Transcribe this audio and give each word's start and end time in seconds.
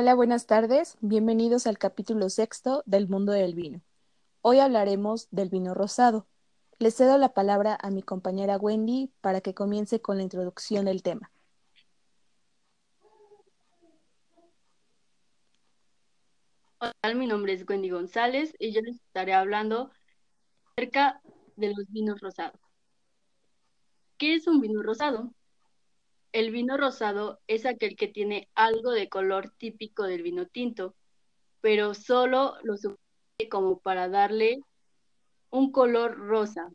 Hola, 0.00 0.14
buenas 0.14 0.46
tardes. 0.46 0.96
Bienvenidos 1.00 1.66
al 1.66 1.76
capítulo 1.76 2.30
sexto 2.30 2.84
del 2.86 3.08
mundo 3.08 3.32
del 3.32 3.54
vino. 3.54 3.80
Hoy 4.42 4.60
hablaremos 4.60 5.26
del 5.32 5.48
vino 5.48 5.74
rosado. 5.74 6.28
Le 6.78 6.92
cedo 6.92 7.18
la 7.18 7.34
palabra 7.34 7.76
a 7.82 7.90
mi 7.90 8.04
compañera 8.04 8.58
Wendy 8.58 9.10
para 9.20 9.40
que 9.40 9.54
comience 9.54 10.00
con 10.00 10.18
la 10.18 10.22
introducción 10.22 10.84
del 10.84 11.02
tema. 11.02 11.32
Hola, 16.78 17.14
mi 17.16 17.26
nombre 17.26 17.54
es 17.54 17.68
Wendy 17.68 17.90
González 17.90 18.54
y 18.60 18.70
yo 18.70 18.80
les 18.82 19.00
estaré 19.00 19.34
hablando 19.34 19.90
acerca 20.76 21.20
de 21.56 21.74
los 21.74 21.88
vinos 21.88 22.20
rosados. 22.20 22.60
¿Qué 24.16 24.36
es 24.36 24.46
un 24.46 24.60
vino 24.60 24.80
rosado? 24.80 25.34
El 26.38 26.52
vino 26.52 26.76
rosado 26.76 27.40
es 27.48 27.66
aquel 27.66 27.96
que 27.96 28.06
tiene 28.06 28.48
algo 28.54 28.92
de 28.92 29.08
color 29.08 29.50
típico 29.58 30.04
del 30.04 30.22
vino 30.22 30.46
tinto, 30.46 30.94
pero 31.60 31.94
solo 31.94 32.54
lo 32.62 32.76
suficiente 32.76 33.48
como 33.50 33.80
para 33.80 34.08
darle 34.08 34.60
un 35.50 35.72
color 35.72 36.16
rosa. 36.16 36.70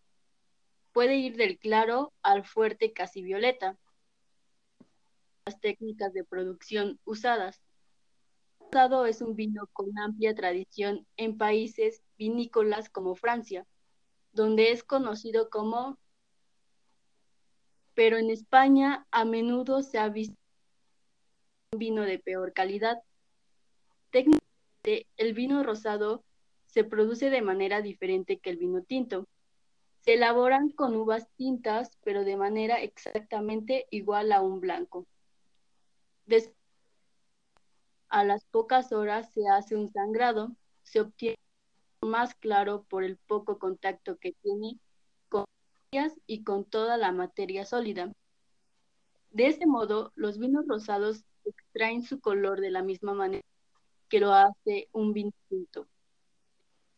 Puede 0.92 1.16
ir 1.16 1.38
del 1.38 1.58
claro 1.60 2.12
al 2.24 2.44
fuerte 2.44 2.92
casi 2.92 3.22
violeta. 3.22 3.78
Las 5.46 5.58
técnicas 5.62 6.12
de 6.12 6.26
producción 6.26 7.00
usadas 7.06 7.62
rosado 8.60 9.06
es 9.06 9.22
un 9.22 9.34
vino 9.34 9.68
con 9.72 9.98
amplia 9.98 10.36
tradición 10.36 11.08
en 11.16 11.38
países 11.38 12.04
vinícolas 12.18 12.90
como 12.90 13.16
Francia, 13.16 13.66
donde 14.34 14.74
es 14.74 14.84
conocido 14.84 15.50
como, 15.50 15.98
pero 17.96 18.18
en 18.18 18.30
España 18.30 19.06
a 19.12 19.26
menudo 19.26 19.82
se 19.82 20.00
ha 20.00 20.10
visto 20.10 20.36
un 21.72 21.80
vino 21.80 22.04
de 22.04 22.20
peor 22.20 22.54
calidad. 22.54 23.02
Técnicamente, 24.12 25.08
el 25.18 25.34
vino 25.34 25.64
rosado 25.64 26.24
se 26.66 26.84
produce 26.84 27.30
de 27.30 27.42
manera 27.42 27.82
diferente 27.82 28.40
que 28.40 28.50
el 28.50 28.58
vino 28.58 28.84
tinto. 28.84 29.28
Se 30.02 30.16
elaboran 30.16 30.70
con 30.70 30.96
uvas 30.96 31.30
tintas, 31.36 31.98
pero 32.04 32.26
de 32.26 32.36
manera 32.36 32.82
exactamente 32.82 33.88
igual 33.90 34.32
a 34.32 34.42
un 34.42 34.60
blanco. 34.60 35.08
Después 36.26 36.58
a 38.14 38.24
las 38.24 38.46
pocas 38.46 38.92
horas 38.92 39.34
se 39.34 39.48
hace 39.50 39.76
un 39.76 39.92
sangrado, 39.92 40.56
se 40.84 41.02
obtiene 41.02 41.36
más 42.02 42.36
claro 42.36 42.84
por 42.84 43.04
el 43.04 43.18
poco 43.18 43.58
contacto 43.58 44.20
que 44.20 44.34
tiene 44.34 44.78
y 46.26 46.44
con 46.44 46.66
toda 46.66 46.98
la 46.98 47.12
materia 47.12 47.66
sólida. 47.66 48.12
De 49.30 49.48
ese 49.48 49.66
modo, 49.68 50.12
los 50.16 50.40
vinos 50.40 50.66
rosados 50.68 51.24
extraen 51.46 52.04
su 52.04 52.20
color 52.20 52.62
de 52.62 52.72
la 52.72 52.82
misma 52.82 53.14
manera 53.14 53.46
que 54.10 54.20
lo 54.20 54.34
hace 54.34 54.90
un 54.92 55.14
vino 55.14 55.32
tinto. 55.50 55.88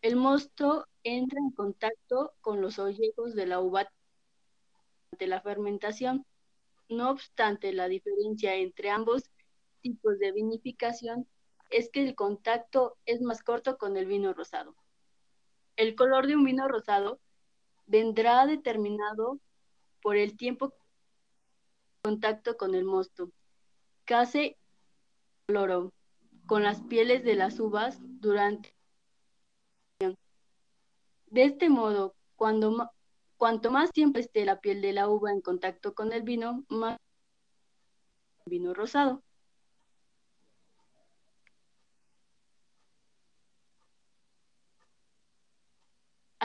El 0.02 0.16
mosto 0.16 0.86
entra 1.04 1.40
en 1.40 1.52
contacto 1.52 2.34
con 2.42 2.62
los 2.62 2.80
ollegos 2.80 3.36
de 3.36 3.46
la 3.46 3.60
uva 3.60 3.90
durante 5.12 5.28
la 5.28 5.42
fermentación. 5.42 6.26
No 6.90 7.10
obstante, 7.10 7.74
la 7.74 7.88
diferencia 7.88 8.56
entre 8.56 8.90
ambos 8.90 9.24
tipos 9.82 10.20
de 10.20 10.32
vinificación 10.32 11.28
es 11.70 11.90
que 11.90 12.04
el 12.04 12.16
contacto 12.16 12.98
es 13.06 13.22
más 13.22 13.44
corto 13.44 13.78
con 13.78 13.98
el 13.98 14.06
vino 14.06 14.34
rosado. 14.34 14.76
El 15.76 15.96
color 15.96 16.28
de 16.28 16.36
un 16.36 16.46
vino 16.46 16.68
rosado 16.68 17.20
vendrá 17.88 18.46
determinado 18.46 19.40
por 20.02 20.18
el 20.18 20.38
tiempo 20.38 20.74
contacto 22.02 22.58
con 22.58 22.76
el 22.76 22.86
mosto, 22.86 23.32
casi 24.06 24.56
coloro, 25.48 25.92
con 26.46 26.64
las 26.64 26.82
pieles 26.82 27.24
de 27.24 27.36
las 27.36 27.60
uvas 27.60 28.00
durante 28.02 28.76
de 31.36 31.44
este 31.44 31.70
modo, 31.70 32.16
cuando, 32.38 32.92
cuanto 33.36 33.70
más 33.70 33.92
tiempo 33.92 34.20
esté 34.20 34.46
la 34.46 34.62
piel 34.62 34.82
de 34.82 34.94
la 34.94 35.10
uva 35.10 35.32
en 35.32 35.42
contacto 35.42 35.94
con 35.94 36.14
el 36.14 36.24
vino, 36.24 36.64
más 36.70 36.98
vino 38.46 38.74
rosado. 38.74 39.22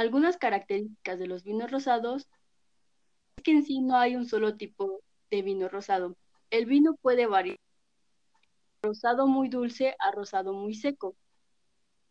Algunas 0.01 0.39
características 0.39 1.19
de 1.19 1.27
los 1.27 1.45
vinos 1.45 1.71
rosados 1.71 2.27
es 3.37 3.43
que 3.43 3.51
en 3.51 3.63
sí 3.63 3.83
no 3.83 3.99
hay 3.99 4.17
un 4.17 4.25
solo 4.25 4.57
tipo 4.57 5.03
de 5.31 5.43
vino 5.43 5.69
rosado. 5.69 6.17
El 6.49 6.65
vino 6.65 6.97
puede 7.03 7.27
variar 7.27 7.59
rosado 8.81 9.27
muy 9.27 9.51
dulce 9.51 9.95
a 9.99 10.11
rosado 10.11 10.55
muy 10.55 10.73
seco. 10.73 11.17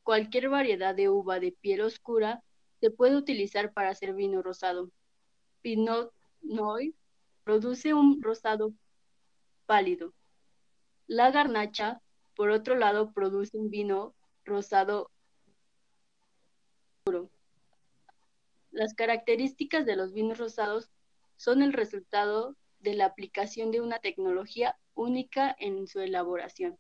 Cualquier 0.04 0.50
variedad 0.50 0.94
de 0.94 1.10
uva 1.10 1.40
de 1.40 1.52
piel 1.52 1.82
oscura 1.82 2.44
se 2.80 2.92
puede 2.92 3.16
utilizar 3.16 3.74
para 3.74 3.90
hacer 3.90 4.14
vino 4.14 4.44
rosado. 4.44 4.92
Pinot 5.64 6.14
Noir 6.44 6.94
produce 7.44 7.96
un 7.96 8.22
rosado 8.22 8.72
pálido. 9.66 10.14
La 11.08 11.32
garnacha, 11.32 12.04
por 12.36 12.52
otro 12.52 12.76
lado, 12.76 13.14
produce 13.14 13.58
un 13.58 13.72
vino 13.72 14.14
rosado 14.46 15.10
puro. 17.04 17.32
Las 18.80 18.94
características 18.94 19.86
de 19.86 19.98
los 19.98 20.14
vinos 20.14 20.38
rosados 20.38 20.90
son 21.36 21.62
el 21.64 21.74
resultado 21.74 22.56
de 22.80 22.94
la 22.94 23.08
aplicación 23.08 23.72
de 23.72 23.82
una 23.82 24.00
tecnología 24.00 24.78
única 24.94 25.54
en 25.60 25.86
su 25.86 26.00
elaboración. 26.00 26.80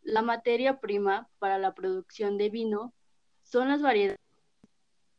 La 0.00 0.22
materia 0.22 0.80
prima 0.80 1.28
para 1.40 1.58
la 1.58 1.74
producción 1.74 2.38
de 2.38 2.48
vino 2.48 2.94
son 3.42 3.68
las 3.68 3.82
variedades 3.82 4.18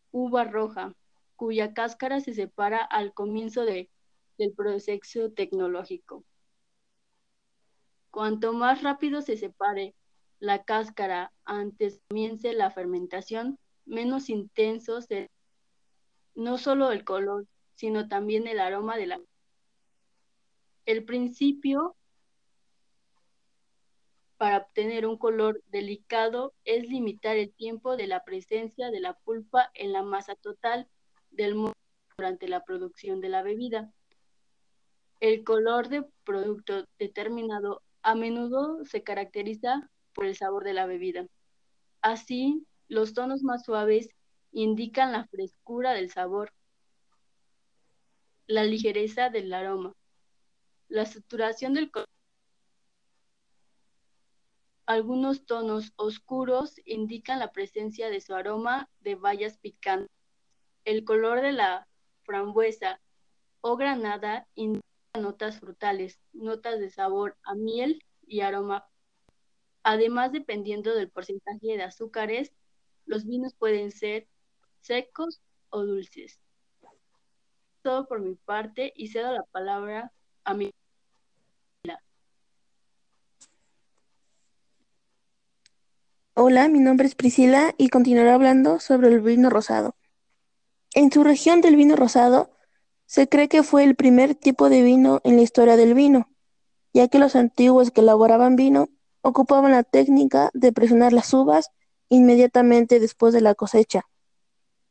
uva 0.09 0.43
roja, 0.43 0.95
cuya 1.35 1.75
cáscara 1.75 2.19
se 2.19 2.33
separa 2.33 2.79
al 2.79 3.13
comienzo 3.13 3.63
del 3.63 3.87
proceso 4.57 5.31
tecnológico. 5.33 6.25
Cuanto 8.09 8.53
más 8.53 8.81
rápido 8.81 9.21
se 9.21 9.37
separe 9.37 9.93
la 10.39 10.63
cáscara 10.63 11.31
antes 11.45 12.01
comience 12.07 12.53
la 12.53 12.71
fermentación, 12.71 13.59
menos 13.85 14.31
intenso 14.31 14.99
será 15.03 15.29
no 16.35 16.57
solo 16.57 16.91
el 16.91 17.03
color, 17.03 17.47
sino 17.75 18.07
también 18.07 18.47
el 18.47 18.59
aroma 18.59 18.97
de 18.97 19.07
la. 19.07 19.21
El 20.85 21.05
principio 21.05 21.95
para 24.37 24.57
obtener 24.57 25.05
un 25.05 25.17
color 25.17 25.61
delicado 25.67 26.53
es 26.63 26.87
limitar 26.87 27.35
el 27.35 27.51
tiempo 27.51 27.97
de 27.97 28.07
la 28.07 28.23
presencia 28.23 28.89
de 28.89 29.01
la 29.01 29.13
pulpa 29.13 29.69
en 29.73 29.91
la 29.91 30.01
masa 30.01 30.35
total 30.35 30.87
del 31.29 31.55
durante 32.17 32.47
la 32.47 32.63
producción 32.63 33.21
de 33.21 33.29
la 33.29 33.43
bebida. 33.43 33.91
El 35.19 35.43
color 35.43 35.89
de 35.89 36.05
producto 36.23 36.85
determinado 36.97 37.81
a 38.01 38.15
menudo 38.15 38.83
se 38.85 39.03
caracteriza 39.03 39.89
por 40.13 40.25
el 40.25 40.35
sabor 40.35 40.63
de 40.63 40.73
la 40.73 40.85
bebida. 40.85 41.27
Así, 42.01 42.65
los 42.87 43.13
tonos 43.13 43.43
más 43.43 43.65
suaves 43.65 44.09
indican 44.51 45.11
la 45.11 45.25
frescura 45.27 45.93
del 45.93 46.09
sabor, 46.09 46.51
la 48.47 48.63
ligereza 48.63 49.29
del 49.29 49.53
aroma, 49.53 49.93
la 50.87 51.05
saturación 51.05 51.73
del 51.73 51.91
color. 51.91 52.07
Algunos 54.85 55.45
tonos 55.45 55.93
oscuros 55.97 56.81
indican 56.83 57.37
la 57.37 57.51
presencia 57.51 58.09
de 58.09 58.21
su 58.21 58.33
aroma 58.33 58.89
de 59.01 59.13
bayas 59.13 59.59
picantes. 59.59 60.09
El 60.83 61.05
color 61.05 61.41
de 61.41 61.51
la 61.51 61.87
frambuesa 62.23 62.99
o 63.61 63.77
granada 63.77 64.47
indica 64.55 64.85
notas 65.19 65.59
frutales, 65.59 66.19
notas 66.33 66.79
de 66.79 66.89
sabor 66.89 67.37
a 67.43 67.53
miel 67.53 68.03
y 68.25 68.41
aroma. 68.41 68.89
Además, 69.83 70.31
dependiendo 70.31 70.95
del 70.95 71.11
porcentaje 71.11 71.77
de 71.77 71.83
azúcares, 71.83 72.51
los 73.05 73.25
vinos 73.25 73.53
pueden 73.53 73.91
ser 73.91 74.27
secos 74.81 75.41
o 75.69 75.85
dulces. 75.85 76.39
Todo 77.81 78.07
por 78.07 78.19
mi 78.19 78.35
parte 78.35 78.91
y 78.95 79.07
cedo 79.07 79.33
la 79.33 79.43
palabra 79.43 80.11
a 80.43 80.53
mi. 80.53 80.71
Hola, 86.33 86.69
mi 86.69 86.79
nombre 86.79 87.05
es 87.05 87.15
Priscila 87.15 87.73
y 87.77 87.89
continuaré 87.89 88.31
hablando 88.31 88.79
sobre 88.79 89.09
el 89.09 89.19
vino 89.19 89.49
rosado. 89.49 89.95
En 90.93 91.11
su 91.11 91.23
región 91.23 91.61
del 91.61 91.75
vino 91.75 91.95
rosado, 91.95 92.55
se 93.05 93.27
cree 93.27 93.49
que 93.49 93.63
fue 93.63 93.83
el 93.83 93.95
primer 93.95 94.35
tipo 94.35 94.69
de 94.69 94.81
vino 94.81 95.19
en 95.23 95.35
la 95.35 95.41
historia 95.41 95.75
del 95.75 95.93
vino, 95.93 96.29
ya 96.93 97.09
que 97.09 97.19
los 97.19 97.35
antiguos 97.35 97.91
que 97.91 98.01
elaboraban 98.01 98.55
vino 98.55 98.87
ocupaban 99.21 99.71
la 99.71 99.83
técnica 99.83 100.49
de 100.53 100.71
presionar 100.71 101.11
las 101.11 101.33
uvas 101.33 101.71
inmediatamente 102.07 102.99
después 102.99 103.33
de 103.33 103.41
la 103.41 103.53
cosecha 103.53 104.08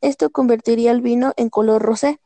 esto 0.01 0.29
convertiría 0.29 0.91
el 0.91 1.01
vino 1.01 1.33
en 1.37 1.49
color 1.49 1.81
rosé. 1.81 2.19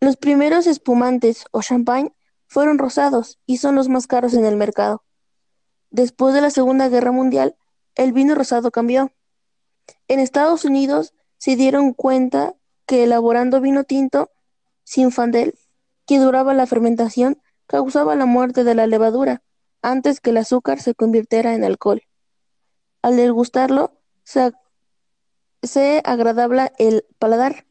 Los 0.00 0.16
primeros 0.16 0.66
espumantes 0.66 1.44
o 1.52 1.62
champagne 1.62 2.12
fueron 2.46 2.78
rosados 2.78 3.38
y 3.46 3.58
son 3.58 3.74
los 3.74 3.88
más 3.88 4.06
caros 4.06 4.34
en 4.34 4.44
el 4.44 4.56
mercado. 4.56 5.04
Después 5.90 6.34
de 6.34 6.40
la 6.40 6.50
Segunda 6.50 6.88
Guerra 6.88 7.12
Mundial, 7.12 7.56
el 7.94 8.12
vino 8.12 8.34
rosado 8.34 8.70
cambió. 8.70 9.12
En 10.08 10.20
Estados 10.20 10.64
Unidos 10.64 11.14
se 11.38 11.56
dieron 11.56 11.92
cuenta 11.92 12.54
que 12.86 13.04
elaborando 13.04 13.60
vino 13.60 13.84
tinto 13.84 14.30
sin 14.84 15.12
fandel, 15.12 15.54
que 16.06 16.18
duraba 16.18 16.54
la 16.54 16.66
fermentación, 16.66 17.40
causaba 17.66 18.16
la 18.16 18.26
muerte 18.26 18.64
de 18.64 18.74
la 18.74 18.86
levadura 18.86 19.42
antes 19.82 20.20
que 20.20 20.30
el 20.30 20.36
azúcar 20.36 20.80
se 20.80 20.94
convirtiera 20.94 21.54
en 21.54 21.64
alcohol. 21.64 22.02
Al 23.02 23.16
degustarlo, 23.16 24.00
se, 24.22 24.52
se 25.62 26.02
agradable 26.04 26.72
el 26.78 27.04
paladar, 27.18 27.66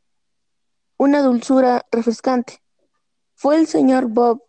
una 0.97 1.21
dulzura 1.21 1.85
refrescante. 1.91 2.61
Fue 3.35 3.57
el 3.57 3.67
señor 3.67 4.07
Bob 4.07 4.43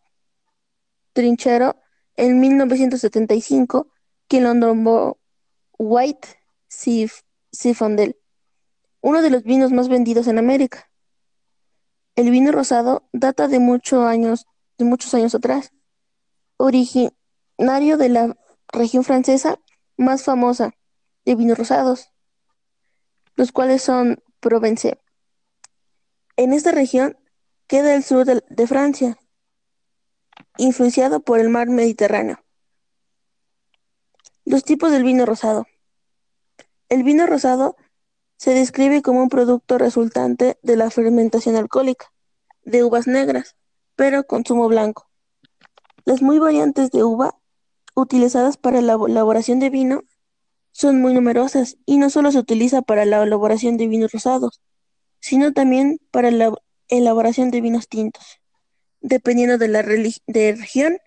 Trinchero 1.13 1.77
en 2.17 2.41
1975 2.41 3.89
quien 4.29 4.45
lo 4.45 4.55
nombró 4.55 5.19
White 5.79 6.29
Zinfandel, 6.71 8.17
uno 9.01 9.21
de 9.21 9.31
los 9.31 9.43
vinos 9.43 9.73
más 9.73 9.89
vendidos 9.89 10.27
en 10.27 10.39
América. 10.39 10.91
El 12.15 12.31
vino 12.31 12.53
rosado 12.53 13.09
data 13.13 13.49
de, 13.49 13.59
muchos 13.59 14.05
años, 14.05 14.47
de 14.79 14.85
muchos 14.85 15.13
años 15.15 15.35
atrás, 15.35 15.73
originario 16.57 17.97
de 17.99 18.09
la 18.09 18.37
región 18.69 19.05
francesa 19.05 19.59
más 19.97 20.23
famosa 20.23 20.73
de 21.25 21.35
vinos 21.35 21.59
rosados, 21.59 22.12
los 23.37 23.53
cuales 23.53 23.83
son 23.83 24.23
Provence. 24.41 24.99
En 26.37 26.53
esta 26.53 26.73
región 26.73 27.17
queda 27.67 27.95
el 27.95 28.03
sur 28.03 28.25
de, 28.25 28.43
de 28.49 28.67
Francia, 28.67 29.19
influenciado 30.57 31.21
por 31.21 31.41
el 31.41 31.49
mar 31.49 31.69
Mediterráneo. 31.69 32.43
Los 34.45 34.65
tipos 34.65 34.91
del 34.91 35.05
vino 35.05 35.25
rosado. 35.25 35.67
El 36.89 37.05
vino 37.05 37.27
rosado 37.27 37.77
se 38.37 38.55
describe 38.55 39.03
como 39.03 39.23
un 39.23 39.29
producto 39.29 39.79
resultante 39.79 40.59
de 40.63 40.77
la 40.77 40.91
fermentación 40.91 41.57
alcohólica 41.57 42.13
de 42.65 42.85
uvas 42.85 43.07
negras, 43.07 43.57
pero 43.97 44.25
con 44.25 44.45
zumo 44.45 44.69
blanco. 44.69 45.09
Las 46.05 46.23
muy 46.23 46.39
variantes 46.39 46.91
de 46.91 47.05
uva 47.05 47.39
utilizadas 47.95 48.57
para 48.57 48.81
la 48.81 48.95
elaboración 48.95 49.61
de 49.61 49.71
vino 49.71 50.03
son 50.73 51.01
muy 51.01 51.15
numerosas 51.15 51.77
y 51.87 51.99
no 51.99 52.11
solo 52.11 52.33
se 52.33 52.39
utiliza 52.39 52.83
para 52.83 53.05
la 53.05 53.23
elaboración 53.23 53.77
de 53.77 53.87
vinos 53.87 54.13
rosados, 54.13 54.61
sino 55.21 55.53
también 55.53 56.01
para 56.11 56.31
la 56.31 56.53
elaboración 56.89 57.51
de 57.51 57.61
vinos 57.61 57.89
tintos. 57.89 58.41
Dependiendo 59.01 59.59
de 59.59 59.69
la 59.69 59.83
región, 59.83 60.99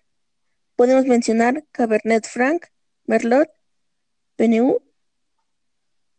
podemos 0.76 1.06
mencionar 1.06 1.64
Cabernet 1.72 2.26
Franc, 2.26 2.66
Merlot, 3.04 3.48
Beneu, 4.38 4.82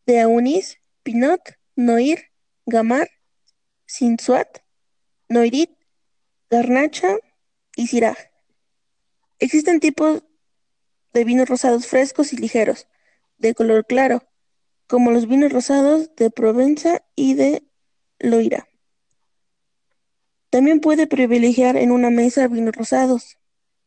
de 0.06 0.22
Aunis, 0.22 0.80
Pinot, 1.04 1.42
Noir, 1.76 2.32
Gamar, 2.66 3.10
Sinsuat, 3.86 4.60
Noirit, 5.30 5.72
Garnacha 6.50 7.18
y 7.76 7.88
Syrah. 7.88 8.18
Existen 9.40 9.80
tipos 9.80 10.24
de 11.14 11.24
vinos 11.24 11.50
rosados 11.50 11.88
frescos 11.88 12.34
y 12.34 12.38
ligeros, 12.38 12.88
de 13.38 13.54
color 13.54 13.86
claro, 13.86 14.24
como 14.88 15.12
los 15.12 15.28
vinos 15.28 15.51
rosados 15.51 16.16
de 16.16 16.30
Provenza 16.30 17.04
y 17.16 17.34
de 17.34 17.63
Loira. 18.19 18.68
También 20.50 20.80
puede 20.80 21.07
privilegiar 21.07 21.75
en 21.75 21.92
una 21.92 22.10
mesa 22.10 22.48
vinos 22.48 22.75
rosados, 22.75 23.38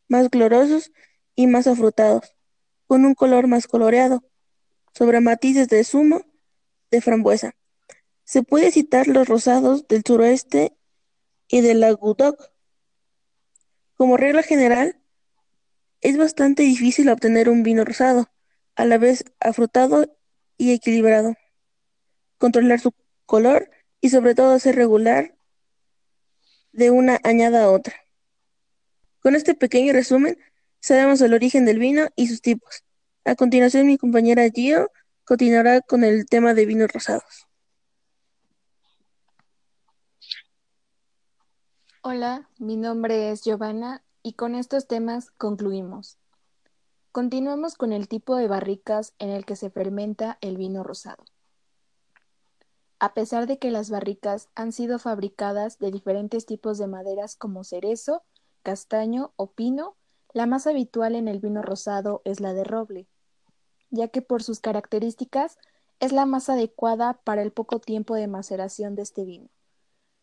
más 0.08 0.30
glorosos 0.30 0.92
y 1.34 1.46
más 1.46 1.66
afrutados, 1.66 2.34
con 2.86 3.04
un 3.04 3.14
color 3.14 3.46
más 3.46 3.66
coloreado, 3.66 4.24
sobre 4.92 5.20
matices 5.20 5.68
de 5.68 5.84
zumo 5.84 6.22
de 6.90 7.00
frambuesa. 7.00 7.54
Se 8.24 8.42
puede 8.42 8.70
citar 8.70 9.08
los 9.08 9.26
rosados 9.26 9.88
del 9.88 10.02
suroeste 10.06 10.76
y 11.48 11.62
del 11.62 11.80
Languedoc. 11.80 12.52
Como 13.94 14.16
regla 14.16 14.42
general, 14.42 15.00
es 16.00 16.16
bastante 16.16 16.62
difícil 16.62 17.08
obtener 17.08 17.48
un 17.48 17.62
vino 17.62 17.84
rosado, 17.84 18.30
a 18.76 18.84
la 18.84 18.98
vez 18.98 19.24
afrutado 19.40 20.06
y 20.56 20.72
equilibrado. 20.72 21.34
Controlar 22.38 22.80
su 22.80 22.92
color 23.26 23.70
y 24.00 24.10
sobre 24.10 24.34
todo 24.34 24.58
ser 24.58 24.76
regular 24.76 25.36
de 26.72 26.90
una 26.90 27.18
añada 27.24 27.64
a 27.64 27.70
otra. 27.70 27.94
Con 29.20 29.36
este 29.36 29.54
pequeño 29.54 29.92
resumen, 29.92 30.38
sabemos 30.80 31.20
el 31.20 31.34
origen 31.34 31.64
del 31.64 31.78
vino 31.78 32.08
y 32.16 32.28
sus 32.28 32.40
tipos. 32.40 32.84
A 33.24 33.34
continuación, 33.34 33.86
mi 33.86 33.98
compañera 33.98 34.48
Gio 34.48 34.90
continuará 35.24 35.80
con 35.80 36.04
el 36.04 36.26
tema 36.26 36.54
de 36.54 36.66
vinos 36.66 36.90
rosados. 36.92 37.46
Hola, 42.02 42.48
mi 42.58 42.76
nombre 42.76 43.30
es 43.30 43.42
Giovanna 43.44 44.02
y 44.22 44.32
con 44.32 44.54
estos 44.54 44.86
temas 44.86 45.30
concluimos. 45.32 46.19
Continuamos 47.12 47.74
con 47.74 47.92
el 47.92 48.06
tipo 48.06 48.36
de 48.36 48.46
barricas 48.46 49.14
en 49.18 49.30
el 49.30 49.44
que 49.44 49.56
se 49.56 49.68
fermenta 49.68 50.38
el 50.40 50.56
vino 50.56 50.84
rosado. 50.84 51.24
A 53.00 53.14
pesar 53.14 53.48
de 53.48 53.58
que 53.58 53.72
las 53.72 53.90
barricas 53.90 54.48
han 54.54 54.70
sido 54.70 55.00
fabricadas 55.00 55.80
de 55.80 55.90
diferentes 55.90 56.46
tipos 56.46 56.78
de 56.78 56.86
maderas 56.86 57.34
como 57.34 57.64
cerezo, 57.64 58.22
castaño 58.62 59.32
o 59.34 59.50
pino, 59.50 59.96
la 60.32 60.46
más 60.46 60.68
habitual 60.68 61.16
en 61.16 61.26
el 61.26 61.40
vino 61.40 61.62
rosado 61.62 62.22
es 62.24 62.38
la 62.38 62.54
de 62.54 62.62
roble, 62.62 63.08
ya 63.90 64.06
que 64.06 64.22
por 64.22 64.44
sus 64.44 64.60
características 64.60 65.58
es 65.98 66.12
la 66.12 66.26
más 66.26 66.48
adecuada 66.48 67.14
para 67.24 67.42
el 67.42 67.50
poco 67.50 67.80
tiempo 67.80 68.14
de 68.14 68.28
maceración 68.28 68.94
de 68.94 69.02
este 69.02 69.24
vino. 69.24 69.48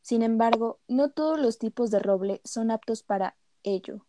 Sin 0.02 0.22
embargo, 0.22 0.80
no 0.88 1.10
todos 1.12 1.38
los 1.38 1.58
tipos 1.58 1.92
de 1.92 2.00
roble 2.00 2.40
son 2.46 2.72
aptos 2.72 3.04
para 3.04 3.36
ello. 3.64 4.06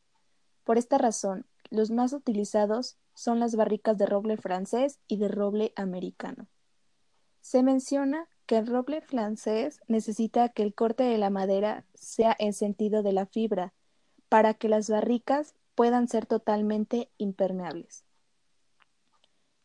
Por 0.62 0.78
esta 0.78 0.96
razón, 0.96 1.44
los 1.70 1.90
más 1.90 2.12
utilizados 2.12 2.96
son 3.14 3.40
las 3.40 3.56
barricas 3.56 3.98
de 3.98 4.06
roble 4.06 4.36
francés 4.36 4.98
y 5.08 5.16
de 5.16 5.28
roble 5.28 5.72
americano. 5.76 6.46
Se 7.40 7.62
menciona 7.62 8.28
que 8.46 8.56
el 8.58 8.66
roble 8.66 9.00
francés 9.00 9.80
necesita 9.88 10.48
que 10.48 10.62
el 10.62 10.74
corte 10.74 11.02
de 11.02 11.18
la 11.18 11.30
madera 11.30 11.84
sea 11.94 12.34
en 12.38 12.52
sentido 12.52 13.02
de 13.02 13.12
la 13.12 13.26
fibra 13.26 13.74
para 14.28 14.54
que 14.54 14.68
las 14.68 14.88
barricas 14.88 15.54
puedan 15.74 16.08
ser 16.08 16.26
totalmente 16.26 17.10
impermeables. 17.18 18.04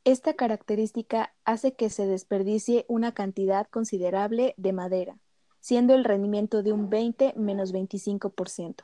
Esta 0.05 0.33
característica 0.33 1.33
hace 1.45 1.75
que 1.75 1.89
se 1.89 2.05
desperdicie 2.05 2.85
una 2.89 3.13
cantidad 3.13 3.67
considerable 3.67 4.53
de 4.57 4.73
madera, 4.73 5.17
siendo 5.61 5.93
el 5.93 6.03
rendimiento 6.03 6.61
de 6.61 6.73
un 6.73 6.89
20 6.89 7.33
menos 7.37 7.73
25%. 7.73 8.83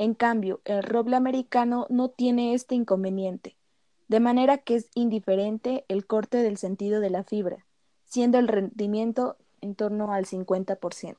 En 0.00 0.14
cambio, 0.14 0.60
el 0.64 0.84
roble 0.84 1.16
americano 1.16 1.88
no 1.90 2.08
tiene 2.08 2.54
este 2.54 2.76
inconveniente, 2.76 3.56
de 4.06 4.20
manera 4.20 4.58
que 4.58 4.76
es 4.76 4.90
indiferente 4.94 5.84
el 5.88 6.06
corte 6.06 6.36
del 6.38 6.56
sentido 6.56 7.00
de 7.00 7.10
la 7.10 7.24
fibra, 7.24 7.66
siendo 8.04 8.38
el 8.38 8.46
rendimiento 8.46 9.38
en 9.60 9.74
torno 9.74 10.12
al 10.12 10.24
50%. 10.24 11.16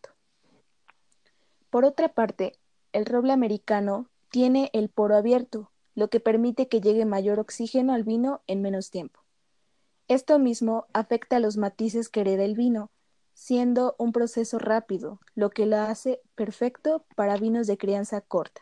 Por 1.69 1.83
otra 1.83 2.07
parte, 2.07 2.53
el 2.93 3.05
roble 3.05 3.33
americano 3.33 4.07
tiene 4.29 4.69
el 4.71 4.88
poro 4.88 5.17
abierto, 5.17 5.71
lo 5.93 6.09
que 6.09 6.21
permite 6.21 6.69
que 6.69 6.79
llegue 6.79 7.03
mayor 7.03 7.38
oxígeno 7.38 7.91
al 7.91 8.05
vino 8.05 8.43
en 8.48 8.62
menos 8.62 8.91
tiempo. 8.91 9.19
Esto 10.07 10.39
mismo 10.39 10.86
afecta 10.93 11.36
a 11.36 11.41
los 11.41 11.57
matices 11.57 12.07
que 12.07 12.21
hereda 12.21 12.45
el 12.45 12.55
vino, 12.55 12.91
siendo 13.33 13.95
un 14.00 14.13
proceso 14.13 14.57
rápido, 14.57 15.19
lo 15.36 15.50
que 15.50 15.65
lo 15.65 15.75
hace 15.75 16.21
perfecto 16.36 17.05
para 17.17 17.36
vinos 17.36 17.67
de 17.67 17.77
crianza 17.77 18.21
corta. 18.21 18.62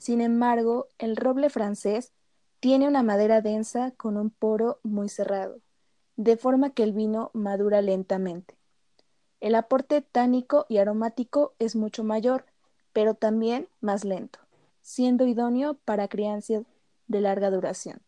Sin 0.00 0.22
embargo, 0.22 0.88
el 0.96 1.14
roble 1.14 1.50
francés 1.50 2.14
tiene 2.58 2.88
una 2.88 3.02
madera 3.02 3.42
densa 3.42 3.90
con 3.98 4.16
un 4.16 4.30
poro 4.30 4.80
muy 4.82 5.10
cerrado, 5.10 5.58
de 6.16 6.38
forma 6.38 6.70
que 6.70 6.84
el 6.84 6.94
vino 6.94 7.30
madura 7.34 7.82
lentamente. 7.82 8.56
El 9.40 9.54
aporte 9.54 10.00
tánico 10.00 10.64
y 10.70 10.78
aromático 10.78 11.52
es 11.58 11.76
mucho 11.76 12.02
mayor, 12.02 12.46
pero 12.94 13.12
también 13.12 13.68
más 13.82 14.06
lento, 14.06 14.38
siendo 14.80 15.26
idóneo 15.26 15.74
para 15.84 16.08
crianza 16.08 16.62
de 17.06 17.20
larga 17.20 17.50
duración. 17.50 18.00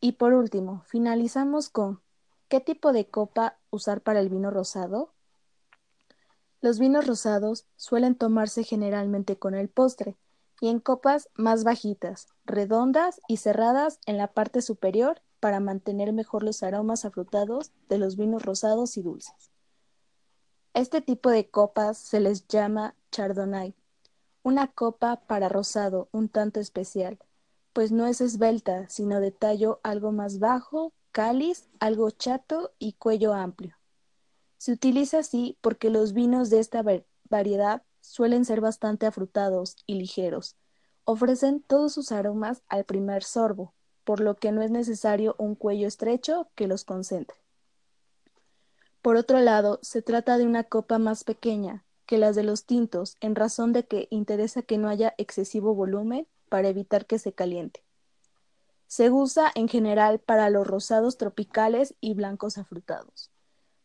Y 0.00 0.12
por 0.12 0.34
último, 0.34 0.82
finalizamos 0.86 1.70
con 1.70 2.02
¿qué 2.48 2.60
tipo 2.60 2.92
de 2.92 3.06
copa 3.06 3.56
usar 3.70 4.02
para 4.02 4.20
el 4.20 4.28
vino 4.28 4.50
rosado? 4.50 5.14
Los 6.60 6.78
vinos 6.78 7.06
rosados 7.06 7.64
suelen 7.76 8.16
tomarse 8.16 8.64
generalmente 8.64 9.38
con 9.38 9.54
el 9.54 9.70
postre 9.70 10.18
y 10.60 10.68
en 10.68 10.80
copas 10.80 11.28
más 11.34 11.64
bajitas, 11.64 12.28
redondas 12.44 13.20
y 13.28 13.38
cerradas 13.38 14.00
en 14.06 14.16
la 14.16 14.28
parte 14.28 14.62
superior 14.62 15.22
para 15.40 15.60
mantener 15.60 16.12
mejor 16.12 16.42
los 16.42 16.62
aromas 16.62 17.04
afrutados 17.04 17.72
de 17.88 17.98
los 17.98 18.16
vinos 18.16 18.42
rosados 18.42 18.96
y 18.96 19.02
dulces. 19.02 19.50
Este 20.74 21.00
tipo 21.00 21.30
de 21.30 21.48
copas 21.48 21.98
se 21.98 22.20
les 22.20 22.46
llama 22.48 22.94
chardonnay, 23.10 23.74
una 24.42 24.68
copa 24.68 25.16
para 25.26 25.48
rosado 25.48 26.08
un 26.12 26.28
tanto 26.28 26.60
especial, 26.60 27.18
pues 27.72 27.92
no 27.92 28.06
es 28.06 28.20
esbelta, 28.20 28.88
sino 28.88 29.20
de 29.20 29.30
tallo 29.30 29.80
algo 29.82 30.12
más 30.12 30.38
bajo, 30.38 30.92
cáliz, 31.12 31.68
algo 31.80 32.10
chato 32.10 32.72
y 32.78 32.94
cuello 32.94 33.34
amplio. 33.34 33.76
Se 34.56 34.72
utiliza 34.72 35.18
así 35.20 35.56
porque 35.60 35.90
los 35.90 36.12
vinos 36.12 36.50
de 36.50 36.58
esta 36.58 36.84
variedad 37.28 37.82
suelen 38.08 38.44
ser 38.44 38.60
bastante 38.60 39.06
afrutados 39.06 39.76
y 39.86 39.94
ligeros. 39.94 40.56
Ofrecen 41.04 41.62
todos 41.62 41.92
sus 41.92 42.10
aromas 42.10 42.62
al 42.68 42.84
primer 42.84 43.22
sorbo, 43.22 43.74
por 44.04 44.20
lo 44.20 44.36
que 44.36 44.50
no 44.50 44.62
es 44.62 44.70
necesario 44.70 45.34
un 45.38 45.54
cuello 45.54 45.86
estrecho 45.86 46.48
que 46.54 46.66
los 46.66 46.84
concentre. 46.84 47.36
Por 49.02 49.16
otro 49.16 49.40
lado, 49.40 49.78
se 49.82 50.02
trata 50.02 50.38
de 50.38 50.46
una 50.46 50.64
copa 50.64 50.98
más 50.98 51.24
pequeña 51.24 51.84
que 52.06 52.18
las 52.18 52.34
de 52.34 52.42
los 52.42 52.64
tintos, 52.64 53.16
en 53.20 53.34
razón 53.34 53.72
de 53.72 53.84
que 53.86 54.08
interesa 54.10 54.62
que 54.62 54.78
no 54.78 54.88
haya 54.88 55.14
excesivo 55.18 55.74
volumen 55.74 56.26
para 56.48 56.68
evitar 56.68 57.04
que 57.04 57.18
se 57.18 57.32
caliente. 57.32 57.84
Se 58.86 59.10
usa 59.10 59.52
en 59.54 59.68
general 59.68 60.18
para 60.18 60.48
los 60.48 60.66
rosados 60.66 61.18
tropicales 61.18 61.94
y 62.00 62.14
blancos 62.14 62.56
afrutados. 62.56 63.30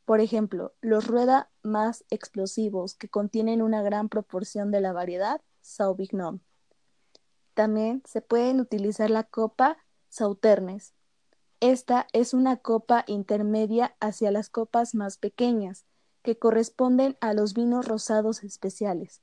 Por 0.05 0.19
ejemplo, 0.19 0.73
los 0.81 1.07
rueda 1.07 1.49
más 1.61 2.03
explosivos 2.09 2.95
que 2.95 3.09
contienen 3.09 3.61
una 3.61 3.81
gran 3.81 4.09
proporción 4.09 4.71
de 4.71 4.81
la 4.81 4.91
variedad 4.91 5.41
Sauvignon. 5.61 6.41
También 7.53 8.01
se 8.05 8.21
pueden 8.21 8.59
utilizar 8.59 9.09
la 9.09 9.23
copa 9.23 9.77
Sauternes. 10.09 10.93
Esta 11.59 12.07
es 12.11 12.33
una 12.33 12.57
copa 12.57 13.05
intermedia 13.07 13.95
hacia 13.99 14.31
las 14.31 14.49
copas 14.49 14.95
más 14.95 15.17
pequeñas, 15.17 15.85
que 16.23 16.37
corresponden 16.37 17.17
a 17.21 17.33
los 17.33 17.53
vinos 17.53 17.87
rosados 17.87 18.43
especiales. 18.43 19.21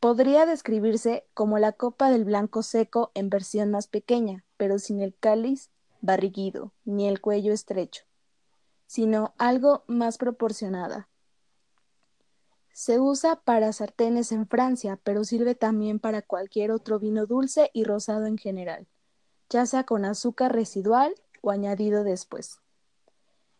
Podría 0.00 0.46
describirse 0.46 1.26
como 1.34 1.58
la 1.58 1.72
copa 1.72 2.10
del 2.10 2.24
blanco 2.24 2.62
seco 2.62 3.10
en 3.14 3.28
versión 3.28 3.70
más 3.70 3.88
pequeña, 3.88 4.44
pero 4.56 4.78
sin 4.78 5.00
el 5.00 5.14
cáliz 5.14 5.70
barriguido 6.00 6.72
ni 6.84 7.08
el 7.08 7.20
cuello 7.20 7.52
estrecho, 7.52 8.04
sino 8.90 9.34
algo 9.38 9.84
más 9.86 10.18
proporcionada. 10.18 11.08
Se 12.72 12.98
usa 12.98 13.36
para 13.36 13.72
sartenes 13.72 14.32
en 14.32 14.48
Francia, 14.48 14.98
pero 15.04 15.22
sirve 15.22 15.54
también 15.54 16.00
para 16.00 16.22
cualquier 16.22 16.72
otro 16.72 16.98
vino 16.98 17.24
dulce 17.24 17.70
y 17.72 17.84
rosado 17.84 18.26
en 18.26 18.36
general, 18.36 18.88
ya 19.48 19.64
sea 19.64 19.84
con 19.84 20.04
azúcar 20.04 20.52
residual 20.52 21.14
o 21.40 21.52
añadido 21.52 22.02
después. 22.02 22.58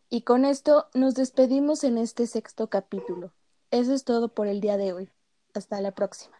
Y 0.08 0.22
con 0.22 0.44
esto 0.44 0.88
nos 0.94 1.14
despedimos 1.14 1.84
en 1.84 1.98
este 1.98 2.26
sexto 2.26 2.68
capítulo. 2.68 3.32
Eso 3.70 3.94
es 3.94 4.02
todo 4.02 4.34
por 4.34 4.48
el 4.48 4.60
día 4.60 4.76
de 4.78 4.92
hoy. 4.92 5.10
Hasta 5.54 5.80
la 5.80 5.92
próxima. 5.92 6.39